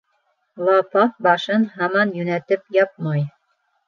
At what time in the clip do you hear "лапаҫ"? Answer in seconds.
0.69-1.11